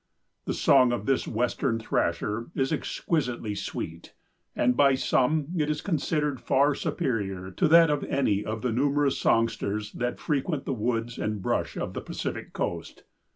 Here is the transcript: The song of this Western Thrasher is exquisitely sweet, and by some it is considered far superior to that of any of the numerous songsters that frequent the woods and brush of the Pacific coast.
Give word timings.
The 0.45 0.55
song 0.55 0.91
of 0.91 1.05
this 1.05 1.27
Western 1.27 1.77
Thrasher 1.77 2.49
is 2.55 2.73
exquisitely 2.73 3.53
sweet, 3.53 4.15
and 4.55 4.75
by 4.75 4.95
some 4.95 5.49
it 5.55 5.69
is 5.69 5.79
considered 5.81 6.41
far 6.41 6.73
superior 6.73 7.51
to 7.51 7.67
that 7.67 7.91
of 7.91 8.03
any 8.05 8.43
of 8.43 8.63
the 8.63 8.71
numerous 8.71 9.19
songsters 9.19 9.91
that 9.91 10.19
frequent 10.19 10.65
the 10.65 10.73
woods 10.73 11.19
and 11.19 11.39
brush 11.39 11.77
of 11.77 11.93
the 11.93 12.01
Pacific 12.01 12.51
coast. 12.51 13.03